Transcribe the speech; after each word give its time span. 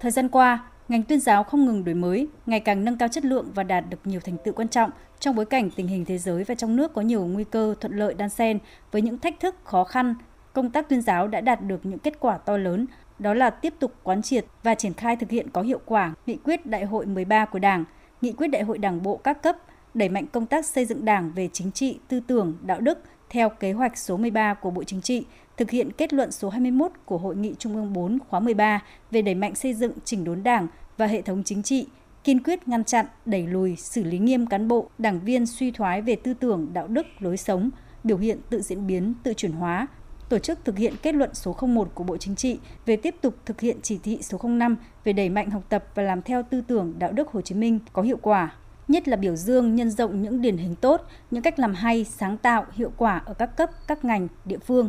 Thời 0.00 0.10
gian 0.10 0.28
qua, 0.28 0.64
ngành 0.88 1.02
tuyên 1.02 1.20
giáo 1.20 1.44
không 1.44 1.66
ngừng 1.66 1.84
đổi 1.84 1.94
mới, 1.94 2.28
ngày 2.46 2.60
càng 2.60 2.84
nâng 2.84 2.98
cao 2.98 3.08
chất 3.08 3.24
lượng 3.24 3.50
và 3.54 3.62
đạt 3.62 3.84
được 3.90 3.98
nhiều 4.04 4.20
thành 4.20 4.36
tựu 4.44 4.54
quan 4.54 4.68
trọng 4.68 4.90
trong 5.18 5.36
bối 5.36 5.44
cảnh 5.44 5.70
tình 5.70 5.86
hình 5.86 6.04
thế 6.04 6.18
giới 6.18 6.44
và 6.44 6.54
trong 6.54 6.76
nước 6.76 6.94
có 6.94 7.02
nhiều 7.02 7.24
nguy 7.24 7.44
cơ 7.44 7.74
thuận 7.80 7.96
lợi 7.96 8.14
đan 8.14 8.28
xen 8.28 8.58
với 8.92 9.02
những 9.02 9.18
thách 9.18 9.40
thức 9.40 9.54
khó 9.64 9.84
khăn. 9.84 10.14
Công 10.52 10.70
tác 10.70 10.88
tuyên 10.88 11.02
giáo 11.02 11.28
đã 11.28 11.40
đạt 11.40 11.62
được 11.62 11.86
những 11.86 11.98
kết 11.98 12.20
quả 12.20 12.38
to 12.38 12.56
lớn, 12.56 12.86
đó 13.18 13.34
là 13.34 13.50
tiếp 13.50 13.74
tục 13.78 13.94
quán 14.02 14.22
triệt 14.22 14.44
và 14.62 14.74
triển 14.74 14.94
khai 14.94 15.16
thực 15.16 15.30
hiện 15.30 15.50
có 15.50 15.62
hiệu 15.62 15.80
quả 15.84 16.14
nghị 16.26 16.36
quyết 16.44 16.66
Đại 16.66 16.84
hội 16.84 17.06
13 17.06 17.44
của 17.44 17.58
Đảng, 17.58 17.84
nghị 18.20 18.32
quyết 18.32 18.48
Đại 18.48 18.62
hội 18.62 18.78
Đảng 18.78 19.02
bộ 19.02 19.16
các 19.16 19.42
cấp, 19.42 19.56
đẩy 19.94 20.08
mạnh 20.08 20.26
công 20.26 20.46
tác 20.46 20.66
xây 20.66 20.84
dựng 20.84 21.04
Đảng 21.04 21.32
về 21.34 21.48
chính 21.52 21.72
trị, 21.72 21.98
tư 22.08 22.20
tưởng, 22.26 22.56
đạo 22.62 22.80
đức 22.80 22.98
theo 23.30 23.48
kế 23.48 23.72
hoạch 23.72 23.98
số 23.98 24.16
13 24.16 24.54
của 24.54 24.70
Bộ 24.70 24.84
Chính 24.84 25.00
trị, 25.00 25.24
thực 25.56 25.70
hiện 25.70 25.92
kết 25.92 26.12
luận 26.12 26.32
số 26.32 26.48
21 26.48 26.92
của 27.04 27.18
Hội 27.18 27.36
nghị 27.36 27.54
Trung 27.58 27.76
ương 27.76 27.92
4 27.92 28.18
khóa 28.28 28.40
13 28.40 28.82
về 29.10 29.22
đẩy 29.22 29.34
mạnh 29.34 29.54
xây 29.54 29.74
dựng 29.74 29.92
chỉnh 30.04 30.24
đốn 30.24 30.42
Đảng 30.42 30.66
và 30.96 31.06
hệ 31.06 31.22
thống 31.22 31.42
chính 31.44 31.62
trị, 31.62 31.86
kiên 32.24 32.42
quyết 32.42 32.68
ngăn 32.68 32.84
chặn, 32.84 33.06
đẩy 33.26 33.46
lùi, 33.46 33.76
xử 33.76 34.04
lý 34.04 34.18
nghiêm 34.18 34.46
cán 34.46 34.68
bộ, 34.68 34.88
đảng 34.98 35.20
viên 35.20 35.46
suy 35.46 35.70
thoái 35.70 36.02
về 36.02 36.16
tư 36.16 36.34
tưởng, 36.34 36.68
đạo 36.72 36.86
đức, 36.88 37.06
lối 37.18 37.36
sống, 37.36 37.70
biểu 38.04 38.16
hiện 38.16 38.38
tự 38.50 38.60
diễn 38.60 38.86
biến, 38.86 39.14
tự 39.22 39.34
chuyển 39.34 39.52
hóa, 39.52 39.86
tổ 40.28 40.38
chức 40.38 40.64
thực 40.64 40.78
hiện 40.78 40.94
kết 41.02 41.14
luận 41.14 41.34
số 41.34 41.56
01 41.60 41.90
của 41.94 42.04
Bộ 42.04 42.16
Chính 42.16 42.36
trị 42.36 42.58
về 42.86 42.96
tiếp 42.96 43.14
tục 43.20 43.34
thực 43.46 43.60
hiện 43.60 43.76
chỉ 43.82 43.98
thị 44.02 44.18
số 44.22 44.38
05 44.42 44.76
về 45.04 45.12
đẩy 45.12 45.28
mạnh 45.28 45.50
học 45.50 45.62
tập 45.68 45.84
và 45.94 46.02
làm 46.02 46.22
theo 46.22 46.42
tư 46.42 46.60
tưởng 46.60 46.94
đạo 46.98 47.12
đức 47.12 47.28
Hồ 47.28 47.40
Chí 47.40 47.54
Minh 47.54 47.78
có 47.92 48.02
hiệu 48.02 48.18
quả, 48.22 48.54
nhất 48.90 49.08
là 49.08 49.16
biểu 49.16 49.36
dương 49.36 49.74
nhân 49.74 49.90
rộng 49.90 50.22
những 50.22 50.40
điển 50.40 50.56
hình 50.56 50.74
tốt, 50.74 51.06
những 51.30 51.42
cách 51.42 51.58
làm 51.58 51.74
hay, 51.74 52.04
sáng 52.04 52.36
tạo, 52.36 52.66
hiệu 52.72 52.92
quả 52.96 53.22
ở 53.26 53.34
các 53.34 53.56
cấp, 53.56 53.70
các 53.86 54.04
ngành, 54.04 54.28
địa 54.44 54.58
phương. 54.58 54.88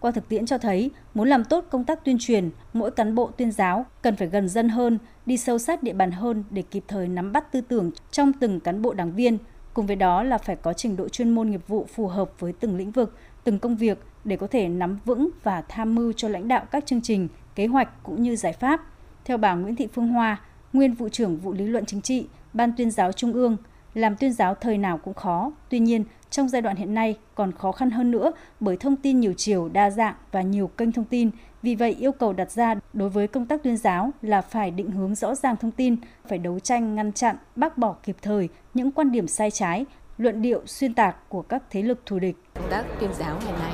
Qua 0.00 0.10
thực 0.10 0.28
tiễn 0.28 0.46
cho 0.46 0.58
thấy, 0.58 0.90
muốn 1.14 1.28
làm 1.28 1.44
tốt 1.44 1.64
công 1.70 1.84
tác 1.84 2.04
tuyên 2.04 2.16
truyền, 2.20 2.50
mỗi 2.72 2.90
cán 2.90 3.14
bộ 3.14 3.30
tuyên 3.36 3.52
giáo 3.52 3.86
cần 4.02 4.16
phải 4.16 4.28
gần 4.28 4.48
dân 4.48 4.68
hơn, 4.68 4.98
đi 5.26 5.36
sâu 5.36 5.58
sát 5.58 5.82
địa 5.82 5.92
bàn 5.92 6.10
hơn 6.10 6.44
để 6.50 6.62
kịp 6.62 6.84
thời 6.88 7.08
nắm 7.08 7.32
bắt 7.32 7.52
tư 7.52 7.60
tưởng 7.60 7.90
trong 8.10 8.32
từng 8.32 8.60
cán 8.60 8.82
bộ 8.82 8.94
đảng 8.94 9.12
viên. 9.12 9.38
Cùng 9.74 9.86
với 9.86 9.96
đó 9.96 10.22
là 10.22 10.38
phải 10.38 10.56
có 10.56 10.72
trình 10.72 10.96
độ 10.96 11.08
chuyên 11.08 11.30
môn 11.30 11.50
nghiệp 11.50 11.68
vụ 11.68 11.86
phù 11.94 12.06
hợp 12.06 12.30
với 12.38 12.52
từng 12.52 12.76
lĩnh 12.76 12.90
vực, 12.90 13.16
từng 13.44 13.58
công 13.58 13.76
việc 13.76 13.98
để 14.24 14.36
có 14.36 14.46
thể 14.46 14.68
nắm 14.68 14.98
vững 15.04 15.30
và 15.42 15.62
tham 15.68 15.94
mưu 15.94 16.12
cho 16.12 16.28
lãnh 16.28 16.48
đạo 16.48 16.64
các 16.70 16.86
chương 16.86 17.02
trình, 17.02 17.28
kế 17.54 17.66
hoạch 17.66 18.02
cũng 18.02 18.22
như 18.22 18.36
giải 18.36 18.52
pháp. 18.52 18.80
Theo 19.24 19.36
bà 19.36 19.54
Nguyễn 19.54 19.76
Thị 19.76 19.88
Phương 19.94 20.08
Hoa, 20.08 20.40
nguyên 20.72 20.94
vụ 20.94 21.08
trưởng 21.08 21.36
vụ 21.36 21.52
lý 21.52 21.66
luận 21.66 21.86
chính 21.86 22.00
trị, 22.00 22.26
Ban 22.52 22.72
tuyên 22.76 22.90
giáo 22.90 23.12
Trung 23.12 23.32
ương, 23.32 23.56
làm 23.94 24.16
tuyên 24.16 24.32
giáo 24.32 24.54
thời 24.54 24.78
nào 24.78 24.98
cũng 24.98 25.14
khó. 25.14 25.52
Tuy 25.68 25.78
nhiên, 25.78 26.04
trong 26.30 26.48
giai 26.48 26.62
đoạn 26.62 26.76
hiện 26.76 26.94
nay 26.94 27.18
còn 27.34 27.52
khó 27.52 27.72
khăn 27.72 27.90
hơn 27.90 28.10
nữa 28.10 28.32
bởi 28.60 28.76
thông 28.76 28.96
tin 28.96 29.20
nhiều 29.20 29.32
chiều, 29.36 29.68
đa 29.68 29.90
dạng 29.90 30.14
và 30.32 30.42
nhiều 30.42 30.66
kênh 30.66 30.92
thông 30.92 31.04
tin. 31.04 31.30
Vì 31.62 31.74
vậy, 31.74 31.96
yêu 31.98 32.12
cầu 32.12 32.32
đặt 32.32 32.50
ra 32.50 32.74
đối 32.92 33.08
với 33.08 33.28
công 33.28 33.46
tác 33.46 33.62
tuyên 33.62 33.76
giáo 33.76 34.10
là 34.22 34.40
phải 34.40 34.70
định 34.70 34.90
hướng 34.90 35.14
rõ 35.14 35.34
ràng 35.34 35.56
thông 35.56 35.70
tin, 35.70 35.96
phải 36.28 36.38
đấu 36.38 36.58
tranh 36.58 36.94
ngăn 36.94 37.12
chặn, 37.12 37.36
bác 37.56 37.78
bỏ 37.78 37.94
kịp 38.02 38.16
thời 38.22 38.48
những 38.74 38.92
quan 38.92 39.12
điểm 39.12 39.28
sai 39.28 39.50
trái, 39.50 39.86
luận 40.18 40.42
điệu 40.42 40.62
xuyên 40.66 40.94
tạc 40.94 41.28
của 41.28 41.42
các 41.42 41.62
thế 41.70 41.82
lực 41.82 42.06
thù 42.06 42.18
địch. 42.18 42.36
Công 42.54 42.70
tác 42.70 42.84
tuyên 43.00 43.10
giáo 43.18 43.38
ngày 43.44 43.54
nay 43.62 43.72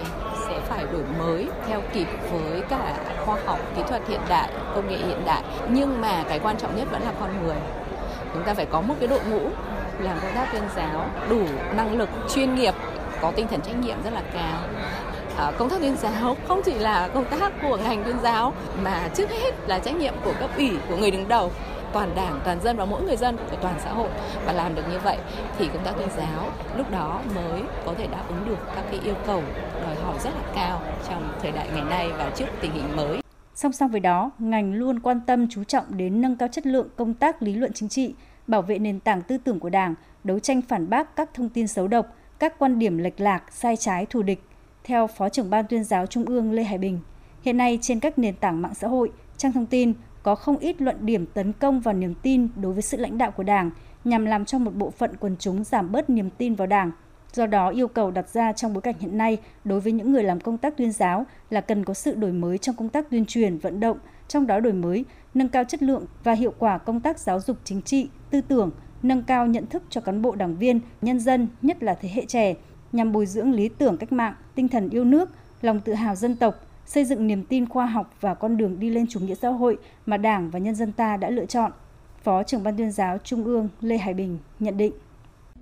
sẽ 0.48 0.60
phải 0.68 0.84
đổi 0.92 1.04
mới 1.18 1.48
theo 1.66 1.80
kịp 1.92 2.06
với 2.32 2.62
cả 2.68 3.14
khoa 3.24 3.40
học, 3.44 3.58
kỹ 3.76 3.82
thuật 3.88 4.08
hiện 4.08 4.20
đại, 4.28 4.52
công 4.74 4.88
nghệ 4.88 4.96
hiện 4.96 5.20
đại. 5.26 5.42
Nhưng 5.70 6.00
mà 6.00 6.24
cái 6.28 6.38
quan 6.38 6.56
trọng 6.58 6.76
nhất 6.76 6.88
vẫn 6.90 7.02
là 7.02 7.12
con 7.20 7.30
người. 7.42 7.56
Chúng 8.38 8.46
ta 8.46 8.54
phải 8.54 8.66
có 8.66 8.80
một 8.80 8.94
cái 9.00 9.08
đội 9.08 9.20
ngũ 9.30 9.40
làm 9.98 10.18
công 10.22 10.34
tác 10.34 10.48
tuyên 10.52 10.62
giáo 10.76 11.06
đủ 11.28 11.40
năng 11.76 11.98
lực 11.98 12.08
chuyên 12.34 12.54
nghiệp 12.54 12.74
có 13.20 13.32
tinh 13.36 13.48
thần 13.48 13.60
trách 13.60 13.78
nhiệm 13.78 14.02
rất 14.04 14.12
là 14.12 14.22
cao. 14.34 14.60
À, 15.36 15.52
công 15.58 15.70
tác 15.70 15.80
tuyên 15.80 15.96
giáo 15.96 16.36
không 16.48 16.60
chỉ 16.64 16.74
là 16.74 17.08
công 17.08 17.24
tác 17.24 17.52
của 17.62 17.76
ngành 17.76 18.04
tuyên 18.04 18.16
giáo 18.22 18.52
mà 18.82 19.08
trước 19.14 19.30
hết 19.30 19.50
là 19.66 19.78
trách 19.78 19.96
nhiệm 19.96 20.14
của 20.24 20.32
cấp 20.40 20.50
ủy 20.56 20.70
của 20.88 20.96
người 20.96 21.10
đứng 21.10 21.28
đầu. 21.28 21.52
Toàn 21.92 22.14
đảng 22.16 22.40
toàn 22.44 22.60
dân 22.60 22.76
và 22.76 22.84
mỗi 22.84 23.02
người 23.02 23.16
dân 23.16 23.36
của 23.36 23.56
toàn 23.62 23.74
xã 23.84 23.92
hội. 23.92 24.08
Và 24.46 24.52
làm 24.52 24.74
được 24.74 24.82
như 24.92 24.98
vậy 24.98 25.16
thì 25.58 25.68
công 25.74 25.84
tác 25.84 25.92
tuyên 25.98 26.08
giáo 26.16 26.50
lúc 26.76 26.90
đó 26.90 27.20
mới 27.34 27.62
có 27.86 27.94
thể 27.98 28.06
đáp 28.06 28.22
ứng 28.28 28.48
được 28.48 28.58
các 28.74 28.84
cái 28.90 29.00
yêu 29.04 29.14
cầu 29.26 29.42
đòi 29.82 29.94
hỏi 29.94 30.14
rất 30.24 30.30
là 30.30 30.52
cao 30.54 30.80
trong 31.08 31.28
thời 31.42 31.52
đại 31.52 31.68
ngày 31.74 31.84
nay 31.90 32.10
và 32.18 32.30
trước 32.36 32.46
tình 32.60 32.72
hình 32.72 32.96
mới. 32.96 33.20
Song 33.54 33.72
song 33.72 33.90
với 33.90 34.00
đó, 34.00 34.30
ngành 34.38 34.74
luôn 34.74 35.00
quan 35.00 35.20
tâm 35.26 35.46
chú 35.50 35.64
trọng 35.64 35.84
đến 35.88 36.20
nâng 36.20 36.36
cao 36.36 36.48
chất 36.52 36.66
lượng 36.66 36.88
công 36.96 37.14
tác 37.14 37.42
lý 37.42 37.54
luận 37.54 37.72
chính 37.74 37.88
trị, 37.88 38.14
bảo 38.48 38.62
vệ 38.62 38.78
nền 38.78 39.00
tảng 39.00 39.22
tư 39.22 39.38
tưởng 39.38 39.60
của 39.60 39.70
Đảng, 39.70 39.94
đấu 40.24 40.38
tranh 40.38 40.62
phản 40.62 40.90
bác 40.90 41.16
các 41.16 41.34
thông 41.34 41.48
tin 41.48 41.68
xấu 41.68 41.88
độc, 41.88 42.16
các 42.38 42.58
quan 42.58 42.78
điểm 42.78 42.98
lệch 42.98 43.20
lạc, 43.20 43.42
sai 43.52 43.76
trái, 43.76 44.06
thù 44.06 44.22
địch. 44.22 44.42
Theo 44.84 45.06
Phó 45.06 45.28
trưởng 45.28 45.50
Ban 45.50 45.66
tuyên 45.66 45.84
giáo 45.84 46.06
Trung 46.06 46.24
ương 46.24 46.52
Lê 46.52 46.62
Hải 46.62 46.78
Bình, 46.78 46.98
hiện 47.42 47.56
nay 47.56 47.78
trên 47.82 48.00
các 48.00 48.18
nền 48.18 48.34
tảng 48.36 48.62
mạng 48.62 48.74
xã 48.74 48.88
hội, 48.88 49.12
trang 49.36 49.52
thông 49.52 49.66
tin 49.66 49.92
có 50.22 50.34
không 50.34 50.58
ít 50.58 50.82
luận 50.82 50.96
điểm 51.00 51.26
tấn 51.26 51.52
công 51.52 51.80
vào 51.80 51.94
niềm 51.94 52.14
tin 52.22 52.48
đối 52.56 52.72
với 52.72 52.82
sự 52.82 52.96
lãnh 52.96 53.18
đạo 53.18 53.30
của 53.30 53.42
Đảng 53.42 53.70
nhằm 54.04 54.24
làm 54.24 54.44
cho 54.44 54.58
một 54.58 54.74
bộ 54.74 54.90
phận 54.90 55.16
quần 55.20 55.36
chúng 55.38 55.64
giảm 55.64 55.92
bớt 55.92 56.10
niềm 56.10 56.30
tin 56.30 56.54
vào 56.54 56.66
Đảng. 56.66 56.90
Do 57.32 57.46
đó, 57.46 57.68
yêu 57.68 57.88
cầu 57.88 58.10
đặt 58.10 58.28
ra 58.28 58.52
trong 58.52 58.72
bối 58.72 58.82
cảnh 58.82 58.94
hiện 59.00 59.18
nay 59.18 59.38
đối 59.64 59.80
với 59.80 59.92
những 59.92 60.12
người 60.12 60.22
làm 60.22 60.40
công 60.40 60.58
tác 60.58 60.76
tuyên 60.76 60.92
giáo 60.92 61.26
là 61.50 61.60
cần 61.60 61.84
có 61.84 61.94
sự 61.94 62.14
đổi 62.14 62.32
mới 62.32 62.58
trong 62.58 62.76
công 62.76 62.88
tác 62.88 63.10
tuyên 63.10 63.24
truyền, 63.26 63.58
vận 63.58 63.80
động, 63.80 63.98
trong 64.28 64.46
đó 64.46 64.60
đổi 64.60 64.72
mới, 64.72 65.04
nâng 65.34 65.48
cao 65.48 65.64
chất 65.64 65.82
lượng 65.82 66.04
và 66.24 66.32
hiệu 66.32 66.54
quả 66.58 66.78
công 66.78 67.00
tác 67.00 67.18
giáo 67.18 67.40
dục 67.40 67.56
chính 67.64 67.82
trị, 67.82 68.08
tư 68.30 68.40
tưởng, 68.40 68.70
nâng 69.02 69.22
cao 69.22 69.46
nhận 69.46 69.66
thức 69.66 69.82
cho 69.90 70.00
cán 70.00 70.22
bộ 70.22 70.34
đảng 70.34 70.56
viên, 70.56 70.80
nhân 71.02 71.20
dân, 71.20 71.48
nhất 71.62 71.82
là 71.82 71.94
thế 71.94 72.08
hệ 72.12 72.24
trẻ, 72.26 72.54
nhằm 72.92 73.12
bồi 73.12 73.26
dưỡng 73.26 73.52
lý 73.52 73.68
tưởng 73.68 73.96
cách 73.96 74.12
mạng, 74.12 74.34
tinh 74.54 74.68
thần 74.68 74.90
yêu 74.90 75.04
nước, 75.04 75.30
lòng 75.62 75.80
tự 75.80 75.92
hào 75.94 76.14
dân 76.14 76.36
tộc, 76.36 76.54
xây 76.86 77.04
dựng 77.04 77.26
niềm 77.26 77.44
tin 77.44 77.68
khoa 77.68 77.86
học 77.86 78.10
và 78.20 78.34
con 78.34 78.56
đường 78.56 78.80
đi 78.80 78.90
lên 78.90 79.06
chủ 79.06 79.20
nghĩa 79.20 79.34
xã 79.34 79.48
hội 79.48 79.78
mà 80.06 80.16
Đảng 80.16 80.50
và 80.50 80.58
nhân 80.58 80.74
dân 80.74 80.92
ta 80.92 81.16
đã 81.16 81.30
lựa 81.30 81.46
chọn. 81.46 81.72
Phó 82.22 82.42
trưởng 82.42 82.62
ban 82.62 82.76
tuyên 82.76 82.92
giáo 82.92 83.18
Trung 83.18 83.44
ương 83.44 83.68
Lê 83.80 83.96
Hải 83.98 84.14
Bình 84.14 84.38
nhận 84.58 84.76
định. 84.76 84.92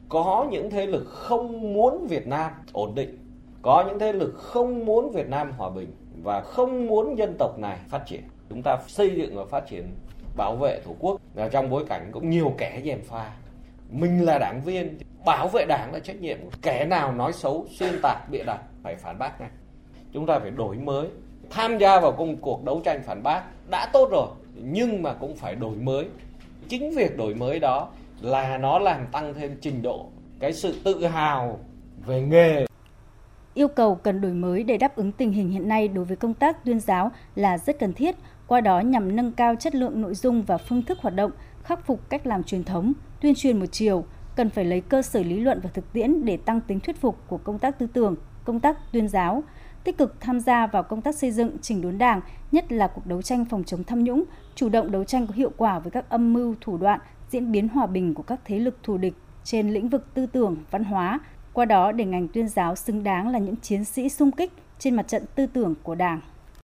Có 0.09 0.47
những 0.51 0.71
thế 0.71 0.87
lực 0.87 1.05
không 1.09 1.75
muốn 1.75 2.07
Việt 2.07 2.27
Nam 2.27 2.51
ổn 2.73 2.95
định, 2.95 3.19
có 3.63 3.85
những 3.89 3.99
thế 3.99 4.13
lực 4.13 4.35
không 4.37 4.87
muốn 4.87 5.11
Việt 5.11 5.29
Nam 5.29 5.53
hòa 5.59 5.71
bình 5.71 5.93
và 6.23 6.41
không 6.41 6.87
muốn 6.87 7.19
dân 7.19 7.35
tộc 7.39 7.59
này 7.59 7.79
phát 7.89 8.03
triển. 8.07 8.23
Chúng 8.49 8.63
ta 8.63 8.79
xây 8.87 9.11
dựng 9.17 9.37
và 9.37 9.45
phát 9.45 9.67
triển 9.69 9.95
bảo 10.37 10.57
vệ 10.57 10.81
tổ 10.85 10.95
quốc. 10.99 11.21
Là 11.35 11.49
trong 11.49 11.71
bối 11.71 11.85
cảnh 11.89 12.11
cũng 12.13 12.31
nhiều 12.31 12.55
kẻ 12.59 12.81
gièm 12.85 13.01
pha, 13.03 13.31
mình 13.91 14.25
là 14.25 14.39
đảng 14.39 14.61
viên, 14.65 14.99
bảo 15.25 15.49
vệ 15.49 15.65
đảng 15.69 15.93
là 15.93 15.99
trách 15.99 16.21
nhiệm. 16.21 16.39
Kẻ 16.63 16.85
nào 16.85 17.13
nói 17.13 17.33
xấu, 17.33 17.67
xuyên 17.79 17.95
tạc, 18.03 18.31
bịa 18.31 18.43
đặt, 18.47 18.61
phải 18.83 18.97
phản 18.97 19.19
bác 19.19 19.41
ngay. 19.41 19.51
Chúng 20.13 20.27
ta 20.27 20.39
phải 20.39 20.51
đổi 20.51 20.77
mới. 20.77 21.09
Tham 21.51 21.79
gia 21.79 22.01
vào 22.01 22.13
công 22.13 22.37
cuộc 22.37 22.65
đấu 22.65 22.81
tranh 22.85 23.03
phản 23.07 23.23
bác 23.23 23.43
đã 23.71 23.91
tốt 23.93 24.09
rồi, 24.11 24.29
nhưng 24.55 25.03
mà 25.03 25.15
cũng 25.15 25.37
phải 25.37 25.55
đổi 25.55 25.77
mới. 25.77 26.07
Chính 26.69 26.91
việc 26.97 27.17
đổi 27.17 27.35
mới 27.35 27.61
đó 27.61 27.89
là 28.21 28.59
nó 28.59 28.79
làm 28.79 29.07
tăng 29.13 29.35
thêm 29.35 29.57
trình 29.61 29.83
độ, 29.83 30.07
cái 30.41 30.53
sự 30.53 30.81
tự 30.85 31.07
hào 31.07 31.59
về 32.07 32.23
nghề. 32.23 32.67
Yêu 33.55 33.69
cầu 33.69 33.95
cần 33.95 34.21
đổi 34.21 34.33
mới 34.33 34.63
để 34.63 34.77
đáp 34.77 34.97
ứng 34.97 35.13
tình 35.13 35.33
hình 35.33 35.49
hiện 35.49 35.69
nay 35.69 35.89
đối 35.89 36.05
với 36.05 36.17
công 36.17 36.35
tác 36.35 36.65
tuyên 36.65 36.81
giáo 36.81 37.11
là 37.35 37.59
rất 37.59 37.79
cần 37.79 37.93
thiết 37.93 38.17
qua 38.47 38.61
đó 38.61 38.81
nhằm 38.81 39.17
nâng 39.17 39.33
cao 39.33 39.55
chất 39.55 39.75
lượng 39.75 40.01
nội 40.03 40.15
dung 40.15 40.43
và 40.43 40.59
phương 40.59 40.83
thức 40.83 40.99
hoạt 41.01 41.15
động, 41.15 41.31
khắc 41.63 41.87
phục 41.87 42.11
cách 42.11 42.27
làm 42.27 42.45
truyền 42.45 42.65
thống, 42.65 42.93
tuyên 43.21 43.35
truyền 43.35 43.59
một 43.59 43.67
chiều, 43.73 44.05
cần 44.37 44.51
phải 44.51 44.65
lấy 44.65 44.81
cơ 44.81 45.03
sở 45.03 45.23
lý 45.23 45.41
luận 45.41 45.61
và 45.63 45.71
thực 45.75 45.93
tiễn 45.93 46.25
để 46.25 46.37
tăng 46.37 46.61
tính 46.61 46.81
thuyết 46.81 47.01
phục 47.01 47.19
của 47.29 47.39
công 47.39 47.59
tác 47.59 47.79
tư 47.79 47.87
tưởng, 47.93 48.17
công 48.45 48.61
tác 48.61 48.79
tuyên 48.93 49.09
giáo, 49.09 49.43
tích 49.85 49.99
cực 49.99 50.21
tham 50.21 50.41
gia 50.41 50.67
vào 50.67 50.83
công 50.83 51.03
tác 51.03 51.15
xây 51.15 51.31
dựng 51.31 51.57
chỉnh 51.63 51.83
đốn 51.83 51.99
đảng, 51.99 52.21
nhất 52.53 52.73
là 52.73 52.87
cuộc 52.87 53.07
đấu 53.07 53.23
tranh 53.23 53.45
phòng 53.45 53.65
chống 53.65 53.85
tham 53.85 54.05
nhũng, 54.05 54.25
chủ 54.55 54.69
động 54.69 54.91
đấu 54.91 55.05
tranh 55.05 55.27
có 55.27 55.35
hiệu 55.35 55.51
quả 55.57 55.79
với 55.79 55.91
các 55.91 56.09
âm 56.09 56.33
mưu, 56.33 56.55
thủ 56.61 56.77
đoạn, 56.77 57.01
diễn 57.31 57.53
biến 57.53 57.69
hòa 57.69 57.87
bình 57.87 58.15
của 58.15 58.23
các 58.23 58.41
thế 58.45 58.59
lực 58.59 58.79
thù 58.83 58.97
địch 58.97 59.15
trên 59.45 59.71
lĩnh 59.71 59.89
vực 59.89 60.15
tư 60.15 60.27
tưởng, 60.27 60.57
văn 60.71 60.85
hóa, 60.85 61.21
qua 61.53 61.65
đó 61.65 61.93
để 61.93 62.05
ngành 62.05 62.29
tuyên 62.29 62.49
giáo 62.49 62.77
xứng 62.77 63.03
đáng 63.03 63.29
là 63.29 63.39
những 63.39 63.57
chiến 63.57 63.85
sĩ 63.85 64.09
sung 64.09 64.31
kích 64.31 64.53
trên 64.79 64.97
mặt 64.97 65.09
trận 65.09 65.25
tư 65.35 65.47
tưởng 65.47 65.75
của 65.83 65.95
Đảng. 65.95 66.21